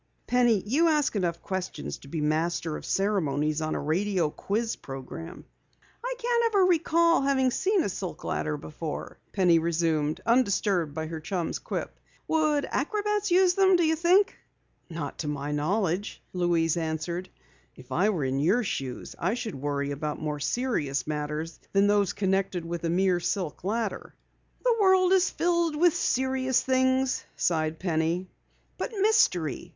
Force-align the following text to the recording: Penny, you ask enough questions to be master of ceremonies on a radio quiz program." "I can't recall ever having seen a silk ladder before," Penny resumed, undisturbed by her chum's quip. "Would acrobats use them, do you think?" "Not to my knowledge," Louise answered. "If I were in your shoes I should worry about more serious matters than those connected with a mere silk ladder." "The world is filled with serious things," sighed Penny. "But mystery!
Penny, 0.25 0.63
you 0.65 0.87
ask 0.87 1.15
enough 1.15 1.43
questions 1.43 1.99
to 1.99 2.07
be 2.07 2.21
master 2.21 2.75
of 2.75 2.87
ceremonies 2.87 3.61
on 3.61 3.75
a 3.75 3.79
radio 3.79 4.31
quiz 4.31 4.75
program." 4.75 5.45
"I 6.03 6.15
can't 6.17 6.67
recall 6.67 7.17
ever 7.17 7.27
having 7.27 7.51
seen 7.51 7.83
a 7.83 7.87
silk 7.87 8.23
ladder 8.23 8.57
before," 8.57 9.19
Penny 9.31 9.59
resumed, 9.59 10.19
undisturbed 10.25 10.95
by 10.95 11.05
her 11.05 11.19
chum's 11.19 11.59
quip. 11.59 11.99
"Would 12.27 12.65
acrobats 12.71 13.29
use 13.29 13.53
them, 13.53 13.75
do 13.75 13.83
you 13.85 13.95
think?" 13.95 14.35
"Not 14.89 15.19
to 15.19 15.27
my 15.27 15.51
knowledge," 15.51 16.19
Louise 16.33 16.77
answered. 16.77 17.29
"If 17.75 17.91
I 17.91 18.09
were 18.09 18.23
in 18.25 18.39
your 18.39 18.63
shoes 18.63 19.15
I 19.19 19.35
should 19.35 19.53
worry 19.53 19.91
about 19.91 20.19
more 20.19 20.39
serious 20.39 21.05
matters 21.05 21.59
than 21.73 21.85
those 21.85 22.13
connected 22.13 22.65
with 22.65 22.83
a 22.85 22.89
mere 22.89 23.19
silk 23.19 23.63
ladder." 23.63 24.15
"The 24.63 24.75
world 24.81 25.13
is 25.13 25.29
filled 25.29 25.75
with 25.75 25.93
serious 25.95 26.63
things," 26.63 27.23
sighed 27.35 27.77
Penny. 27.77 28.31
"But 28.79 28.91
mystery! 28.99 29.69